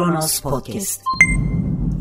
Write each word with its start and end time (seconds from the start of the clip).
Kronos 0.00 0.40
Podcast. 0.40 1.02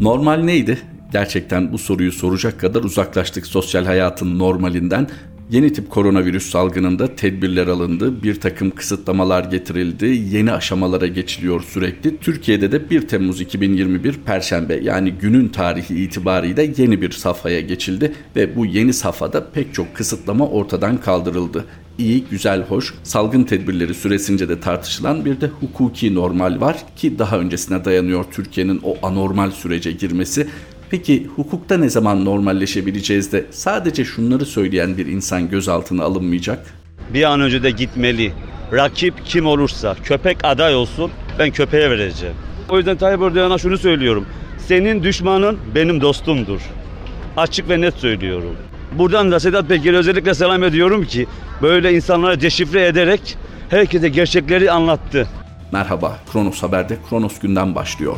Normal 0.01 0.37
neydi? 0.37 0.79
Gerçekten 1.11 1.73
bu 1.73 1.77
soruyu 1.77 2.11
soracak 2.11 2.59
kadar 2.59 2.83
uzaklaştık 2.83 3.47
sosyal 3.47 3.85
hayatın 3.85 4.39
normalinden. 4.39 5.09
Yeni 5.49 5.73
tip 5.73 5.89
koronavirüs 5.89 6.49
salgınında 6.49 7.15
tedbirler 7.15 7.67
alındı, 7.67 8.23
bir 8.23 8.39
takım 8.39 8.71
kısıtlamalar 8.71 9.43
getirildi, 9.43 10.05
yeni 10.05 10.51
aşamalara 10.51 11.07
geçiliyor 11.07 11.61
sürekli. 11.61 12.17
Türkiye'de 12.17 12.71
de 12.71 12.89
1 12.89 13.07
Temmuz 13.07 13.41
2021 13.41 14.13
Perşembe 14.13 14.79
yani 14.83 15.11
günün 15.11 15.47
tarihi 15.47 16.03
itibariyle 16.03 16.73
yeni 16.77 17.01
bir 17.01 17.11
safhaya 17.11 17.61
geçildi 17.61 18.13
ve 18.35 18.55
bu 18.55 18.65
yeni 18.65 18.93
safhada 18.93 19.51
pek 19.51 19.73
çok 19.73 19.95
kısıtlama 19.95 20.47
ortadan 20.47 20.97
kaldırıldı 20.97 21.65
iyi, 21.99 22.25
güzel, 22.31 22.63
hoş, 22.63 22.93
salgın 23.03 23.43
tedbirleri 23.43 23.93
süresince 23.93 24.49
de 24.49 24.59
tartışılan 24.59 25.25
bir 25.25 25.41
de 25.41 25.47
hukuki 25.47 26.15
normal 26.15 26.61
var 26.61 26.77
ki 26.95 27.19
daha 27.19 27.39
öncesine 27.39 27.85
dayanıyor 27.85 28.25
Türkiye'nin 28.31 28.81
o 28.83 29.07
anormal 29.07 29.51
sürece 29.51 29.91
girmesi. 29.91 30.47
Peki 30.89 31.27
hukukta 31.35 31.77
ne 31.77 31.89
zaman 31.89 32.25
normalleşebileceğiz 32.25 33.31
de 33.31 33.45
sadece 33.51 34.05
şunları 34.05 34.45
söyleyen 34.45 34.97
bir 34.97 35.05
insan 35.05 35.49
gözaltına 35.49 36.03
alınmayacak? 36.03 36.65
Bir 37.13 37.23
an 37.23 37.41
önce 37.41 37.63
de 37.63 37.71
gitmeli. 37.71 38.31
Rakip 38.73 39.25
kim 39.25 39.45
olursa 39.45 39.95
köpek 40.03 40.37
aday 40.43 40.75
olsun 40.75 41.11
ben 41.39 41.51
köpeğe 41.51 41.89
vereceğim. 41.89 42.35
O 42.69 42.77
yüzden 42.77 42.97
Tayyip 42.97 43.21
Erdoğan'a 43.21 43.57
şunu 43.57 43.77
söylüyorum. 43.77 44.25
Senin 44.57 45.03
düşmanın 45.03 45.57
benim 45.75 46.01
dostumdur. 46.01 46.61
Açık 47.37 47.69
ve 47.69 47.81
net 47.81 47.93
söylüyorum. 47.93 48.55
Buradan 48.97 49.31
da 49.31 49.39
Sedat 49.39 49.67
Peker'e 49.67 49.97
özellikle 49.97 50.33
selam 50.33 50.63
ediyorum 50.63 51.05
ki 51.05 51.27
böyle 51.61 51.93
insanları 51.93 52.41
deşifre 52.41 52.85
ederek 52.87 53.37
herkese 53.69 54.09
gerçekleri 54.09 54.71
anlattı. 54.71 55.27
Merhaba, 55.71 56.19
Kronos 56.33 56.63
Haber'de 56.63 56.97
Kronos 57.09 57.39
günden 57.39 57.75
başlıyor. 57.75 58.17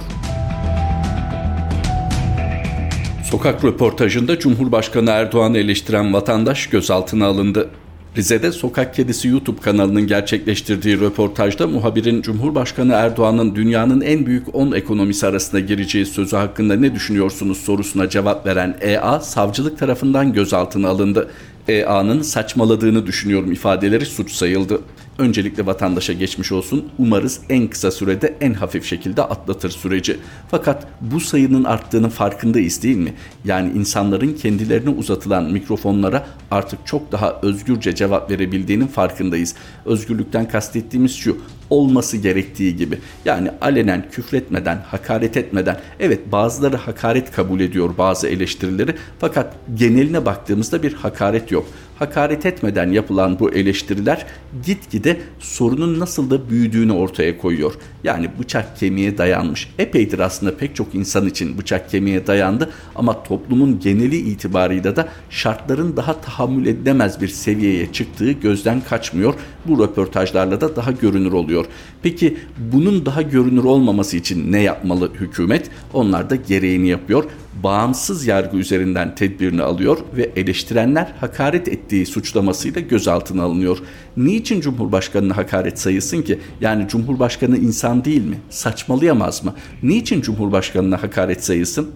Sokak 3.32 3.66
röportajında 3.66 4.40
Cumhurbaşkanı 4.40 5.10
Erdoğan'ı 5.10 5.58
eleştiren 5.58 6.14
vatandaş 6.14 6.68
gözaltına 6.68 7.26
alındı. 7.26 7.70
Rize'de 8.18 8.52
Sokak 8.52 8.96
Kedisi 8.96 9.28
YouTube 9.28 9.62
kanalının 9.62 10.08
gerçekleştirdiği 10.08 11.00
röportajda 11.00 11.68
muhabirin 11.68 12.22
Cumhurbaşkanı 12.22 12.94
Erdoğan'ın 12.94 13.56
dünyanın 13.56 14.02
en 14.02 14.26
büyük 14.26 14.56
10 14.56 14.72
ekonomisi 14.72 15.28
arasında 15.28 15.60
gireceği 15.60 16.06
sözü 16.06 16.36
hakkında 16.36 16.76
ne 16.76 16.96
düşünüyorsunuz 16.96 17.58
sorusuna 17.58 18.10
cevap 18.10 18.46
veren 18.46 18.78
EA 18.82 19.20
savcılık 19.20 19.80
tarafından 19.80 20.34
gözaltına 20.34 20.90
alındı. 20.90 21.30
EA'nın 21.68 22.22
saçmaladığını 22.22 23.08
düşünüyorum 23.08 23.52
ifadeleri 23.52 24.06
suç 24.06 24.32
sayıldı. 24.32 24.82
Öncelikle 25.22 25.66
vatandaşa 25.66 26.14
geçmiş 26.14 26.52
olsun. 26.52 26.90
Umarız 26.98 27.40
en 27.50 27.68
kısa 27.68 27.92
sürede 27.92 28.38
en 28.42 28.54
hafif 28.54 28.86
şekilde 28.86 29.24
atlatır 29.24 29.70
süreci. 29.70 30.18
Fakat 30.52 30.88
bu 31.02 31.20
sayının 31.20 31.64
arttığının 31.64 32.10
farkındayız 32.10 32.84
değil 32.84 32.98
mi? 32.98 33.14
Yani 33.46 33.72
insanların 33.72 34.34
kendilerine 34.34 34.90
uzatılan 34.90 35.44
mikrofonlara 35.44 36.28
artık 36.52 36.80
çok 36.86 37.12
daha 37.12 37.40
özgürce 37.42 37.96
cevap 37.96 38.32
verebildiğinin 38.32 38.88
farkındayız. 38.88 39.56
Özgürlükten 39.86 40.48
kastettiğimiz 40.48 41.16
şu 41.16 41.38
olması 41.72 42.18
gerektiği 42.18 42.76
gibi. 42.76 43.00
Yani 43.26 43.52
alenen 43.62 44.06
küfretmeden, 44.12 44.78
hakaret 44.88 45.38
etmeden 45.38 45.80
evet 46.00 46.32
bazıları 46.32 46.78
hakaret 46.78 47.32
kabul 47.32 47.60
ediyor 47.60 47.90
bazı 47.98 48.28
eleştirileri 48.28 48.96
fakat 49.20 49.56
geneline 49.76 50.26
baktığımızda 50.26 50.84
bir 50.84 50.94
hakaret 50.94 51.52
yok 51.52 51.66
hakaret 52.02 52.46
etmeden 52.46 52.92
yapılan 52.92 53.40
bu 53.40 53.54
eleştiriler 53.54 54.26
gitgide 54.66 55.22
sorunun 55.40 56.00
nasıl 56.00 56.30
da 56.30 56.50
büyüdüğünü 56.50 56.92
ortaya 56.92 57.38
koyuyor. 57.38 57.74
Yani 58.04 58.30
bıçak 58.40 58.78
kemiğe 58.78 59.18
dayanmış. 59.18 59.70
Epeydir 59.80 60.20
aslında 60.20 60.58
pek 60.58 60.76
çok 60.76 60.96
insan 60.96 61.28
için 61.28 61.58
bıçak 61.58 61.90
kemiğe 61.90 62.28
dayandı 62.28 62.70
ama 62.96 63.24
toplumun 63.24 63.80
geneli 63.80 64.18
itibarıyla 64.18 64.96
da 64.96 65.10
şartların 65.30 65.98
daha 65.98 66.22
tahammül 66.22 66.66
edilemez 66.66 67.22
bir 67.22 67.28
seviyeye 67.28 67.92
çıktığı 67.92 68.32
gözden 68.32 68.82
kaçmıyor. 68.82 69.34
Bu 69.66 69.84
röportajlarla 69.84 70.62
da 70.62 70.76
daha 70.76 70.92
görünür 70.92 71.32
oluyor. 71.32 71.61
Peki 72.04 72.38
bunun 72.74 73.06
daha 73.06 73.22
görünür 73.22 73.64
olmaması 73.64 74.18
için 74.18 74.52
ne 74.52 74.62
yapmalı 74.62 75.12
hükümet? 75.14 75.70
Onlar 75.94 76.30
da 76.30 76.36
gereğini 76.36 76.88
yapıyor 76.88 77.24
bağımsız 77.64 78.28
yargı 78.28 78.58
üzerinden 78.58 79.16
tedbirini 79.16 79.62
alıyor 79.62 79.98
ve 80.18 80.32
eleştirenler 80.36 81.14
hakaret 81.20 81.68
ettiği 81.68 82.06
suçlamasıyla 82.06 82.82
gözaltına 82.82 83.44
alınıyor. 83.44 83.78
Niçin 84.18 84.62
Cumhurbaşkanı'na 84.62 85.38
hakaret 85.38 85.80
sayılsın 85.80 86.22
ki? 86.22 86.40
Yani 86.62 86.88
Cumhurbaşkanı 86.88 87.58
insan 87.58 88.06
değil 88.06 88.26
mi? 88.26 88.38
Saçmalayamaz 88.50 89.44
mı? 89.44 89.54
Niçin 89.84 90.22
Cumhurbaşkanı'na 90.22 91.04
hakaret 91.04 91.44
sayılsın? 91.44 91.92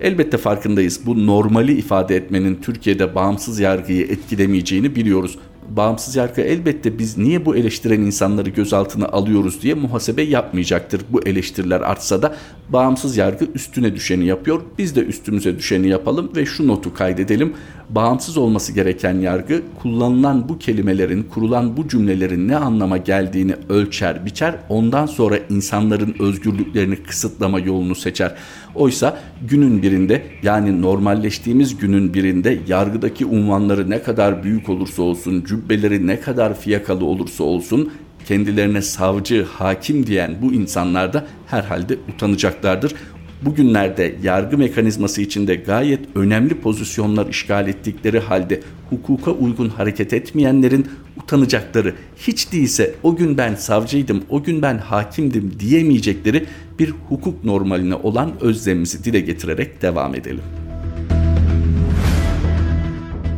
Elbette 0.00 0.36
farkındayız. 0.36 1.00
Bu 1.06 1.26
normali 1.26 1.78
ifade 1.78 2.16
etmenin 2.16 2.58
Türkiye'de 2.62 3.14
bağımsız 3.14 3.60
yargıyı 3.60 4.02
etkilemeyeceğini 4.02 4.96
biliyoruz 4.96 5.38
bağımsız 5.68 6.16
yargı 6.16 6.40
elbette 6.40 6.98
biz 6.98 7.18
niye 7.18 7.46
bu 7.46 7.56
eleştiren 7.56 8.00
insanları 8.00 8.50
gözaltına 8.50 9.06
alıyoruz 9.06 9.62
diye 9.62 9.74
muhasebe 9.74 10.22
yapmayacaktır. 10.22 11.02
Bu 11.10 11.22
eleştiriler 11.22 11.80
artsa 11.80 12.22
da 12.22 12.36
bağımsız 12.68 13.16
yargı 13.16 13.44
üstüne 13.54 13.94
düşeni 13.94 14.26
yapıyor. 14.26 14.60
Biz 14.78 14.96
de 14.96 15.00
üstümüze 15.00 15.58
düşeni 15.58 15.88
yapalım 15.88 16.30
ve 16.36 16.46
şu 16.46 16.66
notu 16.66 16.94
kaydedelim. 16.94 17.54
Bağımsız 17.90 18.36
olması 18.36 18.72
gereken 18.72 19.14
yargı 19.14 19.62
kullanılan 19.82 20.48
bu 20.48 20.58
kelimelerin, 20.58 21.22
kurulan 21.22 21.76
bu 21.76 21.88
cümlelerin 21.88 22.48
ne 22.48 22.56
anlama 22.56 22.96
geldiğini 22.96 23.54
ölçer, 23.68 24.26
biçer. 24.26 24.54
Ondan 24.68 25.06
sonra 25.06 25.38
insanların 25.50 26.14
özgürlüklerini 26.18 26.96
kısıtlama 26.96 27.60
yolunu 27.60 27.94
seçer. 27.94 28.34
Oysa 28.74 29.18
günün 29.48 29.82
birinde 29.82 30.22
yani 30.42 30.82
normalleştiğimiz 30.82 31.76
günün 31.76 32.14
birinde 32.14 32.58
yargıdaki 32.68 33.26
unvanları 33.26 33.90
ne 33.90 34.02
kadar 34.02 34.42
büyük 34.42 34.68
olursa 34.68 35.02
olsun, 35.02 35.44
cübbeleri 35.48 36.06
ne 36.06 36.20
kadar 36.20 36.60
fiyakalı 36.60 37.04
olursa 37.04 37.44
olsun 37.44 37.92
kendilerine 38.28 38.82
savcı, 38.82 39.44
hakim 39.44 40.06
diyen 40.06 40.36
bu 40.42 40.52
insanlar 40.52 41.12
da 41.12 41.26
herhalde 41.46 41.98
utanacaklardır. 42.14 42.94
Bugünlerde 43.42 44.14
yargı 44.22 44.58
mekanizması 44.58 45.22
içinde 45.22 45.54
gayet 45.54 46.00
önemli 46.14 46.54
pozisyonlar 46.54 47.26
işgal 47.26 47.68
ettikleri 47.68 48.18
halde 48.18 48.60
hukuka 48.90 49.30
uygun 49.30 49.68
hareket 49.68 50.12
etmeyenlerin 50.12 50.86
utanacakları, 51.22 51.94
hiç 52.16 52.52
değilse 52.52 52.94
o 53.02 53.16
gün 53.16 53.38
ben 53.38 53.54
savcıydım, 53.54 54.22
o 54.28 54.42
gün 54.42 54.62
ben 54.62 54.78
hakimdim 54.78 55.52
diyemeyecekleri 55.60 56.46
bir 56.78 56.92
hukuk 57.08 57.44
normaline 57.44 57.94
olan 57.94 58.32
özlemimizi 58.40 59.04
dile 59.04 59.20
getirerek 59.20 59.82
devam 59.82 60.14
edelim. 60.14 60.42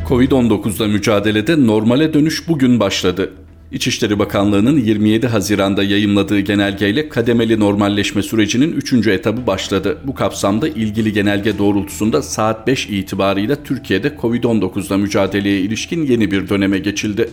Covid-19'da 0.08 0.86
mücadelede 0.86 1.66
normale 1.66 2.14
dönüş 2.14 2.48
bugün 2.48 2.80
başladı. 2.80 3.32
İçişleri 3.72 4.18
Bakanlığı'nın 4.18 4.76
27 4.76 5.26
Haziran'da 5.26 5.82
yayımladığı 5.82 6.40
genelgeyle 6.40 7.08
kademeli 7.08 7.60
normalleşme 7.60 8.22
sürecinin 8.22 8.72
3. 8.72 9.06
etabı 9.06 9.46
başladı. 9.46 9.98
Bu 10.04 10.14
kapsamda 10.14 10.68
ilgili 10.68 11.12
genelge 11.12 11.58
doğrultusunda 11.58 12.22
saat 12.22 12.66
5 12.66 12.86
itibarıyla 12.86 13.62
Türkiye'de 13.64 14.08
Covid-19'la 14.22 14.96
mücadeleye 14.96 15.60
ilişkin 15.60 16.06
yeni 16.06 16.30
bir 16.30 16.48
döneme 16.48 16.78
geçildi. 16.78 17.30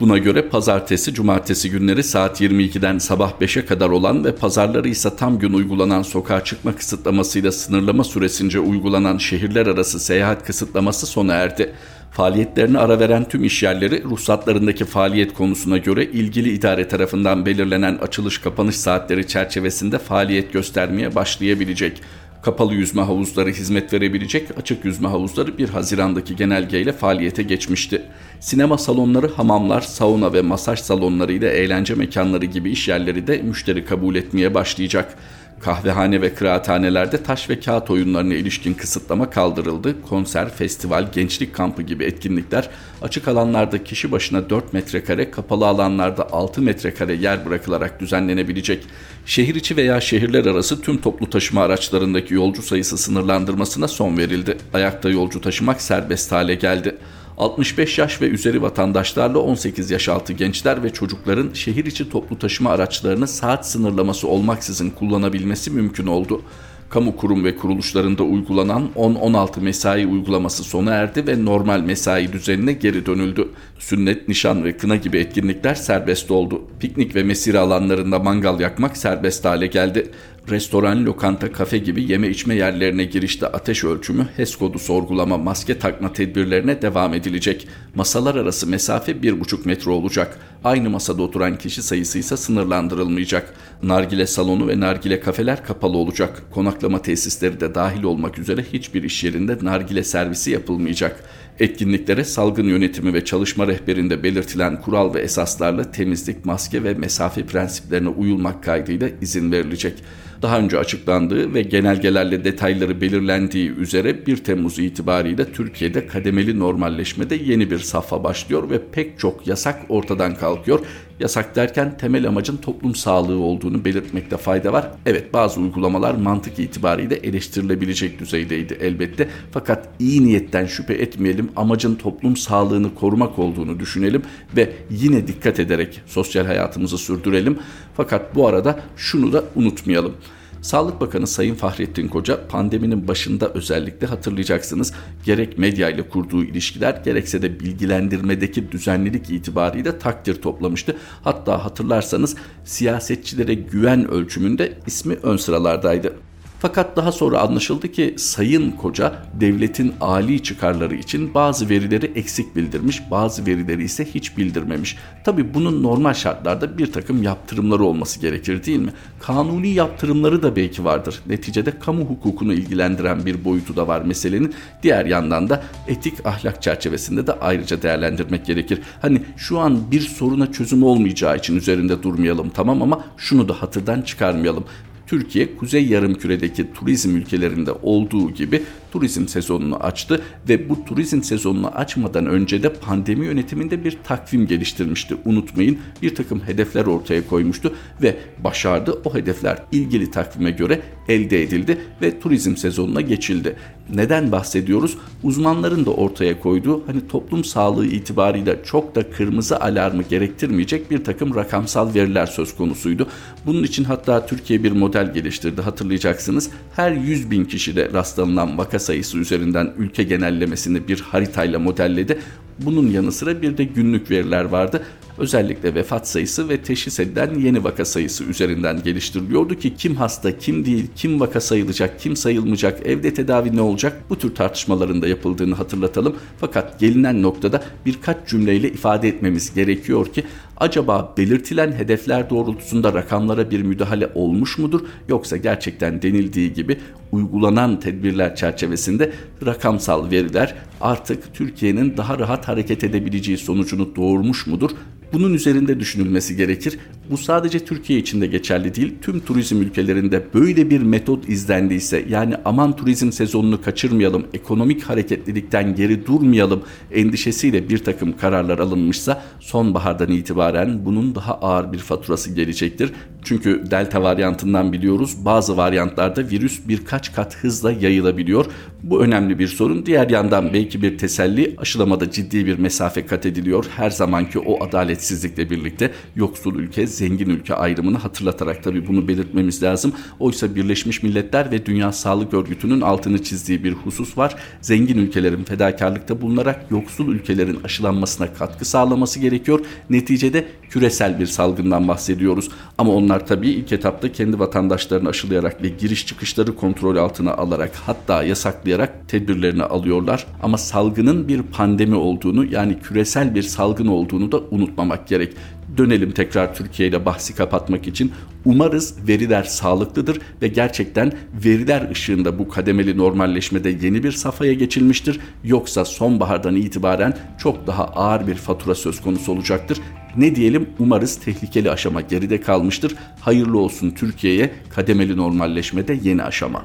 Buna 0.00 0.18
göre 0.18 0.42
pazartesi, 0.42 1.14
cumartesi 1.14 1.70
günleri 1.70 2.02
saat 2.02 2.40
22'den 2.40 2.98
sabah 2.98 3.32
5'e 3.40 3.66
kadar 3.66 3.90
olan 3.90 4.24
ve 4.24 4.34
pazarları 4.34 4.88
ise 4.88 5.16
tam 5.16 5.38
gün 5.38 5.52
uygulanan 5.52 6.02
sokağa 6.02 6.44
çıkma 6.44 6.76
kısıtlamasıyla 6.76 7.52
sınırlama 7.52 8.04
süresince 8.04 8.60
uygulanan 8.60 9.18
şehirler 9.18 9.66
arası 9.66 10.00
seyahat 10.00 10.46
kısıtlaması 10.46 11.06
sona 11.06 11.34
erdi. 11.34 11.72
Faaliyetlerini 12.12 12.78
ara 12.78 13.00
veren 13.00 13.28
tüm 13.28 13.44
işyerleri 13.44 14.04
ruhsatlarındaki 14.04 14.84
faaliyet 14.84 15.34
konusuna 15.34 15.78
göre 15.78 16.04
ilgili 16.04 16.52
idare 16.52 16.88
tarafından 16.88 17.46
belirlenen 17.46 17.98
açılış 18.02 18.38
kapanış 18.38 18.76
saatleri 18.76 19.26
çerçevesinde 19.26 19.98
faaliyet 19.98 20.52
göstermeye 20.52 21.14
başlayabilecek. 21.14 22.02
Kapalı 22.42 22.74
yüzme 22.74 23.02
havuzları 23.02 23.50
hizmet 23.50 23.92
verebilecek, 23.92 24.48
açık 24.58 24.84
yüzme 24.84 25.08
havuzları 25.08 25.58
1 25.58 25.68
Haziran'daki 25.68 26.36
genelgeyle 26.36 26.92
faaliyete 26.92 27.42
geçmişti. 27.42 28.02
Sinema 28.40 28.78
salonları, 28.78 29.28
hamamlar, 29.28 29.80
sauna 29.80 30.32
ve 30.32 30.42
masaj 30.42 30.78
salonları 30.78 31.32
ile 31.32 31.50
eğlence 31.50 31.94
mekanları 31.94 32.46
gibi 32.46 32.70
iş 32.70 32.88
yerleri 32.88 33.26
de 33.26 33.42
müşteri 33.42 33.84
kabul 33.84 34.14
etmeye 34.14 34.54
başlayacak. 34.54 35.18
Kahvehane 35.62 36.22
ve 36.22 36.34
kıraathanelerde 36.34 37.22
taş 37.22 37.50
ve 37.50 37.60
kağıt 37.60 37.90
oyunlarına 37.90 38.34
ilişkin 38.34 38.74
kısıtlama 38.74 39.30
kaldırıldı. 39.30 40.02
Konser, 40.08 40.50
festival, 40.50 41.12
gençlik 41.12 41.54
kampı 41.54 41.82
gibi 41.82 42.04
etkinlikler 42.04 42.68
açık 43.02 43.28
alanlarda 43.28 43.84
kişi 43.84 44.12
başına 44.12 44.50
4 44.50 44.72
metrekare, 44.72 45.30
kapalı 45.30 45.66
alanlarda 45.66 46.32
6 46.32 46.62
metrekare 46.62 47.14
yer 47.14 47.46
bırakılarak 47.46 48.00
düzenlenebilecek. 48.00 48.84
Şehir 49.26 49.54
içi 49.54 49.76
veya 49.76 50.00
şehirler 50.00 50.46
arası 50.46 50.82
tüm 50.82 51.00
toplu 51.00 51.30
taşıma 51.30 51.62
araçlarındaki 51.62 52.34
yolcu 52.34 52.62
sayısı 52.62 52.98
sınırlandırmasına 52.98 53.88
son 53.88 54.18
verildi. 54.18 54.58
Ayakta 54.74 55.10
yolcu 55.10 55.40
taşımak 55.40 55.80
serbest 55.80 56.32
hale 56.32 56.54
geldi. 56.54 56.96
65 57.42 57.98
yaş 57.98 58.20
ve 58.22 58.26
üzeri 58.26 58.62
vatandaşlarla 58.62 59.38
18 59.38 59.90
yaş 59.90 60.08
altı 60.08 60.32
gençler 60.32 60.82
ve 60.82 60.92
çocukların 60.92 61.52
şehir 61.52 61.84
içi 61.84 62.10
toplu 62.10 62.38
taşıma 62.38 62.70
araçlarını 62.70 63.28
saat 63.28 63.68
sınırlaması 63.68 64.28
olmaksızın 64.28 64.90
kullanabilmesi 64.90 65.70
mümkün 65.70 66.06
oldu. 66.06 66.42
Kamu 66.90 67.16
kurum 67.16 67.44
ve 67.44 67.56
kuruluşlarında 67.56 68.22
uygulanan 68.22 68.90
10-16 68.96 69.60
mesai 69.60 70.06
uygulaması 70.06 70.64
sona 70.64 70.94
erdi 70.94 71.26
ve 71.26 71.44
normal 71.44 71.80
mesai 71.80 72.32
düzenine 72.32 72.72
geri 72.72 73.06
dönüldü. 73.06 73.48
Sünnet, 73.78 74.28
nişan 74.28 74.64
ve 74.64 74.76
kına 74.76 74.96
gibi 74.96 75.18
etkinlikler 75.18 75.74
serbest 75.74 76.30
oldu. 76.30 76.62
Piknik 76.80 77.14
ve 77.14 77.22
mesire 77.22 77.58
alanlarında 77.58 78.18
mangal 78.18 78.60
yakmak 78.60 78.96
serbest 78.96 79.44
hale 79.44 79.66
geldi. 79.66 80.10
Restoran, 80.50 81.06
lokanta, 81.06 81.52
kafe 81.52 81.78
gibi 81.78 82.12
yeme 82.12 82.28
içme 82.28 82.54
yerlerine 82.54 83.04
girişte 83.04 83.46
ateş 83.46 83.84
ölçümü, 83.84 84.28
HES 84.36 84.56
kodu 84.56 84.78
sorgulama, 84.78 85.38
maske 85.38 85.78
takma 85.78 86.12
tedbirlerine 86.12 86.82
devam 86.82 87.14
edilecek. 87.14 87.68
Masalar 87.94 88.34
arası 88.34 88.66
mesafe 88.66 89.12
1,5 89.12 89.66
metre 89.66 89.90
olacak. 89.90 90.38
Aynı 90.64 90.90
masada 90.90 91.22
oturan 91.22 91.58
kişi 91.58 91.82
sayısı 91.82 92.18
ise 92.18 92.36
sınırlandırılmayacak. 92.36 93.54
Nargile 93.82 94.26
salonu 94.26 94.68
ve 94.68 94.80
nargile 94.80 95.20
kafeler 95.20 95.64
kapalı 95.64 95.96
olacak. 95.96 96.42
Konaklama 96.50 97.02
tesisleri 97.02 97.60
de 97.60 97.74
dahil 97.74 98.02
olmak 98.02 98.38
üzere 98.38 98.64
hiçbir 98.72 99.02
iş 99.02 99.24
yerinde 99.24 99.58
nargile 99.62 100.04
servisi 100.04 100.50
yapılmayacak. 100.50 101.24
Etkinliklere 101.60 102.24
salgın 102.24 102.66
yönetimi 102.66 103.14
ve 103.14 103.24
çalışma 103.24 103.66
rehberinde 103.66 104.22
belirtilen 104.22 104.80
kural 104.80 105.14
ve 105.14 105.20
esaslarla 105.20 105.90
temizlik, 105.90 106.44
maske 106.44 106.84
ve 106.84 106.94
mesafe 106.94 107.46
prensiplerine 107.46 108.08
uyulmak 108.08 108.64
kaydıyla 108.64 109.08
izin 109.20 109.52
verilecek 109.52 109.94
daha 110.42 110.58
önce 110.58 110.78
açıklandığı 110.78 111.54
ve 111.54 111.62
genelgelerle 111.62 112.44
detayları 112.44 113.00
belirlendiği 113.00 113.70
üzere 113.70 114.26
1 114.26 114.36
Temmuz 114.36 114.78
itibariyle 114.78 115.52
Türkiye'de 115.52 116.06
kademeli 116.06 116.58
normalleşmede 116.58 117.34
yeni 117.34 117.70
bir 117.70 117.78
safha 117.78 118.24
başlıyor 118.24 118.70
ve 118.70 118.80
pek 118.92 119.18
çok 119.18 119.46
yasak 119.46 119.80
ortadan 119.88 120.34
kalkıyor. 120.34 120.80
Yasak 121.22 121.56
derken 121.56 121.96
temel 121.96 122.28
amacın 122.28 122.56
toplum 122.56 122.94
sağlığı 122.94 123.38
olduğunu 123.38 123.84
belirtmekte 123.84 124.36
fayda 124.36 124.72
var. 124.72 124.90
Evet 125.06 125.32
bazı 125.32 125.60
uygulamalar 125.60 126.14
mantık 126.14 126.58
itibariyle 126.58 127.14
eleştirilebilecek 127.14 128.18
düzeydeydi 128.18 128.78
elbette. 128.80 129.28
Fakat 129.52 129.88
iyi 129.98 130.24
niyetten 130.24 130.66
şüphe 130.66 130.94
etmeyelim. 130.94 131.50
Amacın 131.56 131.94
toplum 131.94 132.36
sağlığını 132.36 132.94
korumak 132.94 133.38
olduğunu 133.38 133.80
düşünelim 133.80 134.22
ve 134.56 134.72
yine 134.90 135.26
dikkat 135.26 135.60
ederek 135.60 136.00
sosyal 136.06 136.46
hayatımızı 136.46 136.98
sürdürelim. 136.98 137.58
Fakat 137.96 138.34
bu 138.34 138.48
arada 138.48 138.80
şunu 138.96 139.32
da 139.32 139.44
unutmayalım. 139.56 140.14
Sağlık 140.62 141.00
Bakanı 141.00 141.26
Sayın 141.26 141.54
Fahrettin 141.54 142.08
Koca 142.08 142.46
pandeminin 142.48 143.08
başında 143.08 143.48
özellikle 143.48 144.06
hatırlayacaksınız 144.06 144.92
gerek 145.24 145.58
medya 145.58 145.90
ile 145.90 146.08
kurduğu 146.08 146.44
ilişkiler 146.44 147.00
gerekse 147.04 147.42
de 147.42 147.60
bilgilendirmedeki 147.60 148.72
düzenlilik 148.72 149.30
itibariyle 149.30 149.98
takdir 149.98 150.42
toplamıştı. 150.42 150.96
Hatta 151.24 151.64
hatırlarsanız 151.64 152.36
siyasetçilere 152.64 153.54
güven 153.54 154.08
ölçümünde 154.08 154.78
ismi 154.86 155.14
ön 155.14 155.36
sıralardaydı. 155.36 156.16
Fakat 156.62 156.96
daha 156.96 157.12
sonra 157.12 157.40
anlaşıldı 157.40 157.92
ki 157.92 158.14
Sayın 158.18 158.70
Koca 158.70 159.12
devletin 159.40 159.94
âli 160.00 160.42
çıkarları 160.42 160.94
için 160.94 161.34
bazı 161.34 161.68
verileri 161.68 162.12
eksik 162.14 162.56
bildirmiş, 162.56 163.02
bazı 163.10 163.46
verileri 163.46 163.84
ise 163.84 164.04
hiç 164.04 164.36
bildirmemiş. 164.36 164.96
Tabi 165.24 165.54
bunun 165.54 165.82
normal 165.82 166.14
şartlarda 166.14 166.78
bir 166.78 166.92
takım 166.92 167.22
yaptırımları 167.22 167.84
olması 167.84 168.20
gerekir 168.20 168.64
değil 168.64 168.78
mi? 168.78 168.92
Kanuni 169.20 169.68
yaptırımları 169.68 170.42
da 170.42 170.56
belki 170.56 170.84
vardır. 170.84 171.20
Neticede 171.26 171.78
kamu 171.78 172.04
hukukunu 172.04 172.52
ilgilendiren 172.52 173.26
bir 173.26 173.44
boyutu 173.44 173.76
da 173.76 173.88
var 173.88 174.00
meselenin. 174.00 174.54
Diğer 174.82 175.06
yandan 175.06 175.48
da 175.48 175.62
etik 175.88 176.26
ahlak 176.26 176.62
çerçevesinde 176.62 177.26
de 177.26 177.32
ayrıca 177.32 177.82
değerlendirmek 177.82 178.46
gerekir. 178.46 178.80
Hani 179.00 179.22
şu 179.36 179.58
an 179.58 179.90
bir 179.90 180.00
soruna 180.00 180.52
çözüm 180.52 180.82
olmayacağı 180.82 181.36
için 181.36 181.56
üzerinde 181.56 182.02
durmayalım 182.02 182.50
tamam 182.50 182.82
ama 182.82 183.04
şunu 183.16 183.48
da 183.48 183.62
hatırdan 183.62 184.02
çıkarmayalım. 184.02 184.64
Türkiye 185.12 185.56
Kuzey 185.56 185.86
Yarımküre'deki 185.86 186.72
turizm 186.72 187.16
ülkelerinde 187.16 187.72
olduğu 187.72 188.30
gibi 188.30 188.62
turizm 188.92 189.28
sezonunu 189.28 189.76
açtı 189.76 190.22
ve 190.48 190.68
bu 190.68 190.84
turizm 190.84 191.22
sezonunu 191.22 191.68
açmadan 191.68 192.26
önce 192.26 192.62
de 192.62 192.72
pandemi 192.72 193.26
yönetiminde 193.26 193.84
bir 193.84 193.98
takvim 194.04 194.46
geliştirmişti. 194.46 195.16
Unutmayın 195.24 195.78
bir 196.02 196.14
takım 196.14 196.40
hedefler 196.40 196.86
ortaya 196.86 197.26
koymuştu 197.26 197.74
ve 198.02 198.16
başardı. 198.44 199.00
O 199.04 199.14
hedefler 199.14 199.58
ilgili 199.72 200.10
takvime 200.10 200.50
göre 200.50 200.80
elde 201.08 201.42
edildi 201.42 201.78
ve 202.02 202.20
turizm 202.20 202.56
sezonuna 202.56 203.00
geçildi. 203.00 203.56
Neden 203.94 204.32
bahsediyoruz? 204.32 204.96
Uzmanların 205.22 205.86
da 205.86 205.90
ortaya 205.90 206.40
koyduğu 206.40 206.86
hani 206.86 207.08
toplum 207.08 207.44
sağlığı 207.44 207.86
itibariyle 207.86 208.58
çok 208.64 208.94
da 208.94 209.10
kırmızı 209.10 209.60
alarmı 209.60 210.02
gerektirmeyecek 210.02 210.90
bir 210.90 211.04
takım 211.04 211.34
rakamsal 211.34 211.94
veriler 211.94 212.26
söz 212.26 212.56
konusuydu. 212.56 213.08
Bunun 213.46 213.62
için 213.62 213.84
hatta 213.84 214.26
Türkiye 214.26 214.64
bir 214.64 214.72
model 214.72 215.14
geliştirdi 215.14 215.62
hatırlayacaksınız. 215.62 216.50
Her 216.76 216.92
100 216.92 217.30
bin 217.30 217.44
kişide 217.44 217.92
rastlanılan 217.92 218.58
vaka 218.58 218.78
sayısı 218.82 219.18
üzerinden 219.18 219.72
ülke 219.78 220.02
genellemesini 220.02 220.88
bir 220.88 221.00
haritayla 221.00 221.58
modelledi. 221.58 222.18
Bunun 222.58 222.90
yanı 222.90 223.12
sıra 223.12 223.42
bir 223.42 223.58
de 223.58 223.64
günlük 223.64 224.10
veriler 224.10 224.44
vardı. 224.44 224.82
Özellikle 225.18 225.74
vefat 225.74 226.08
sayısı 226.08 226.48
ve 226.48 226.62
teşhis 226.62 227.00
edilen 227.00 227.34
yeni 227.34 227.64
vaka 227.64 227.84
sayısı 227.84 228.24
üzerinden 228.24 228.82
geliştiriliyordu 228.82 229.54
ki 229.54 229.74
kim 229.76 229.96
hasta, 229.96 230.38
kim 230.38 230.66
değil, 230.66 230.86
kim 230.96 231.20
vaka 231.20 231.40
sayılacak, 231.40 232.00
kim 232.00 232.16
sayılmayacak, 232.16 232.86
evde 232.86 233.14
tedavi 233.14 233.56
ne 233.56 233.60
olacak 233.60 233.96
bu 234.10 234.18
tür 234.18 234.34
tartışmaların 234.34 235.02
da 235.02 235.08
yapıldığını 235.08 235.54
hatırlatalım. 235.54 236.16
Fakat 236.40 236.80
gelinen 236.80 237.22
noktada 237.22 237.62
birkaç 237.86 238.28
cümleyle 238.28 238.68
ifade 238.68 239.08
etmemiz 239.08 239.54
gerekiyor 239.54 240.06
ki 240.12 240.24
acaba 240.62 241.14
belirtilen 241.16 241.72
hedefler 241.72 242.30
doğrultusunda 242.30 242.94
rakamlara 242.94 243.50
bir 243.50 243.62
müdahale 243.62 244.08
olmuş 244.14 244.58
mudur 244.58 244.80
yoksa 245.08 245.36
gerçekten 245.36 246.02
denildiği 246.02 246.52
gibi 246.52 246.78
uygulanan 247.12 247.80
tedbirler 247.80 248.36
çerçevesinde 248.36 249.12
rakamsal 249.46 250.10
veriler 250.10 250.54
artık 250.80 251.34
Türkiye'nin 251.34 251.96
daha 251.96 252.18
rahat 252.18 252.48
hareket 252.48 252.84
edebileceği 252.84 253.38
sonucunu 253.38 253.96
doğurmuş 253.96 254.46
mudur? 254.46 254.70
Bunun 255.12 255.34
üzerinde 255.34 255.80
düşünülmesi 255.80 256.36
gerekir. 256.36 256.78
Bu 257.10 257.16
sadece 257.16 257.58
Türkiye 257.58 257.98
için 257.98 258.20
de 258.20 258.26
geçerli 258.26 258.74
değil. 258.74 258.94
Tüm 259.02 259.20
turizm 259.20 259.62
ülkelerinde 259.62 260.26
böyle 260.34 260.70
bir 260.70 260.82
metot 260.82 261.28
izlendiyse 261.28 262.04
yani 262.08 262.34
aman 262.44 262.76
turizm 262.76 263.12
sezonunu 263.12 263.62
kaçırmayalım, 263.62 264.26
ekonomik 264.34 264.82
hareketlilikten 264.82 265.74
geri 265.74 266.06
durmayalım 266.06 266.62
endişesiyle 266.92 267.68
bir 267.68 267.78
takım 267.78 268.16
kararlar 268.16 268.58
alınmışsa 268.58 269.22
sonbahardan 269.40 270.10
itibaren 270.10 270.84
bunun 270.84 271.14
daha 271.14 271.34
ağır 271.34 271.72
bir 271.72 271.78
faturası 271.78 272.34
gelecektir. 272.34 272.92
Çünkü 273.24 273.62
delta 273.70 274.02
varyantından 274.02 274.72
biliyoruz 274.72 275.16
bazı 275.24 275.56
varyantlarda 275.56 276.30
virüs 276.30 276.60
birkaç 276.68 277.14
kat 277.14 277.36
hızla 277.36 277.72
yayılabiliyor. 277.72 278.46
Bu 278.82 279.04
önemli 279.04 279.38
bir 279.38 279.48
sorun. 279.48 279.86
Diğer 279.86 280.10
yandan 280.10 280.52
belki 280.52 280.82
bir 280.82 280.98
teselli 280.98 281.54
aşılamada 281.58 282.10
ciddi 282.10 282.46
bir 282.46 282.58
mesafe 282.58 283.06
kat 283.06 283.26
ediliyor. 283.26 283.66
Her 283.76 283.90
zamanki 283.90 284.38
o 284.38 284.64
adaletsizlikle 285.02 285.50
birlikte 285.50 285.92
yoksul 286.16 286.54
ülke, 286.54 286.86
zengin 286.86 287.30
ülke 287.30 287.54
ayrımını 287.54 287.98
hatırlatarak 287.98 288.62
tabii 288.62 288.86
bunu 288.86 289.08
belirtmemiz 289.08 289.62
lazım. 289.62 289.92
Oysa 290.20 290.54
Birleşmiş 290.54 291.02
Milletler 291.02 291.50
ve 291.50 291.66
Dünya 291.66 291.92
Sağlık 291.92 292.34
Örgütü'nün 292.34 292.80
altını 292.80 293.22
çizdiği 293.22 293.64
bir 293.64 293.72
husus 293.72 294.18
var. 294.18 294.36
Zengin 294.60 294.98
ülkelerin 294.98 295.44
fedakarlıkta 295.44 296.20
bulunarak 296.20 296.66
yoksul 296.70 297.08
ülkelerin 297.08 297.58
aşılanmasına 297.64 298.34
katkı 298.34 298.64
sağlaması 298.64 299.20
gerekiyor. 299.20 299.60
Neticede 299.90 300.44
küresel 300.70 301.20
bir 301.20 301.26
salgından 301.26 301.88
bahsediyoruz. 301.88 302.48
Ama 302.78 302.92
onlar 302.92 303.26
tabii 303.26 303.48
ilk 303.48 303.72
etapta 303.72 304.12
kendi 304.12 304.38
vatandaşlarını 304.38 305.08
aşılayarak 305.08 305.62
ve 305.62 305.68
giriş 305.68 306.06
çıkışları 306.06 306.56
kontrol 306.56 306.96
altına 306.96 307.34
alarak 307.34 307.70
hatta 307.86 308.22
yasaklayarak 308.22 309.08
tedbirlerini 309.08 309.62
alıyorlar. 309.62 310.26
Ama 310.42 310.58
salgının 310.58 311.28
bir 311.28 311.42
pandemi 311.42 311.94
olduğunu 311.94 312.44
yani 312.44 312.78
küresel 312.82 313.34
bir 313.34 313.42
salgın 313.42 313.86
olduğunu 313.86 314.32
da 314.32 314.40
unutmamak 314.50 314.91
gerek. 315.08 315.32
Dönelim 315.76 316.10
tekrar 316.10 316.54
Türkiye 316.54 316.88
ile 316.88 317.04
bahsi 317.04 317.34
kapatmak 317.34 317.86
için. 317.86 318.12
Umarız 318.44 319.08
veriler 319.08 319.42
sağlıklıdır 319.42 320.18
ve 320.42 320.48
gerçekten 320.48 321.12
veriler 321.44 321.90
ışığında 321.90 322.38
bu 322.38 322.48
kademeli 322.48 322.98
normalleşmede 322.98 323.70
yeni 323.70 324.02
bir 324.04 324.12
safhaya 324.12 324.52
geçilmiştir. 324.52 325.20
Yoksa 325.44 325.84
sonbahardan 325.84 326.56
itibaren 326.56 327.16
çok 327.38 327.66
daha 327.66 327.84
ağır 327.84 328.26
bir 328.26 328.34
fatura 328.34 328.74
söz 328.74 329.02
konusu 329.02 329.32
olacaktır. 329.32 329.78
Ne 330.16 330.34
diyelim 330.34 330.68
umarız 330.78 331.16
tehlikeli 331.16 331.70
aşama 331.70 332.00
geride 332.00 332.40
kalmıştır. 332.40 332.94
Hayırlı 333.20 333.58
olsun 333.58 333.90
Türkiye'ye 333.90 334.50
kademeli 334.70 335.16
normalleşmede 335.16 335.98
yeni 336.02 336.22
aşama. 336.22 336.64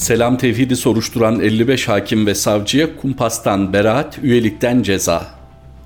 Selam 0.00 0.38
tevhidi 0.38 0.76
soruşturan 0.76 1.40
55 1.40 1.88
hakim 1.88 2.26
ve 2.26 2.34
savcıya 2.34 2.96
kumpastan 2.96 3.72
beraat, 3.72 4.18
üyelikten 4.22 4.82
ceza. 4.82 5.26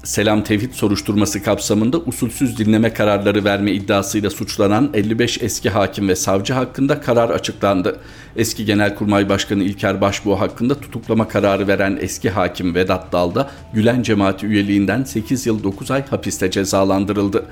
Selam 0.04 0.44
Tevhid 0.44 0.72
soruşturması 0.72 1.42
kapsamında 1.42 1.98
usulsüz 1.98 2.58
dinleme 2.58 2.92
kararları 2.92 3.44
verme 3.44 3.72
iddiasıyla 3.72 4.30
suçlanan 4.30 4.90
55 4.94 5.42
eski 5.42 5.70
hakim 5.70 6.08
ve 6.08 6.16
savcı 6.16 6.54
hakkında 6.54 7.00
karar 7.00 7.30
açıklandı. 7.30 8.00
Eski 8.36 8.64
Genelkurmay 8.64 9.28
Başkanı 9.28 9.62
İlker 9.62 10.00
Başbuğ 10.00 10.34
hakkında 10.34 10.80
tutuklama 10.80 11.28
kararı 11.28 11.68
veren 11.68 11.98
eski 12.00 12.30
hakim 12.30 12.74
Vedat 12.74 13.12
Dalda 13.12 13.50
Gülen 13.72 14.02
cemaati 14.02 14.46
üyeliğinden 14.46 15.04
8 15.04 15.46
yıl 15.46 15.64
9 15.64 15.90
ay 15.90 16.06
hapiste 16.06 16.50
cezalandırıldı. 16.50 17.44